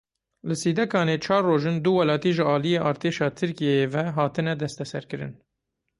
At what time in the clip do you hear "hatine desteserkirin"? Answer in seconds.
4.17-5.33